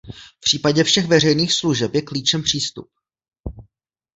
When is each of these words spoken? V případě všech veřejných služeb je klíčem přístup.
V 0.37 0.39
případě 0.39 0.83
všech 0.83 1.05
veřejných 1.07 1.53
služeb 1.53 1.95
je 1.95 2.01
klíčem 2.01 2.41
přístup. 2.41 2.89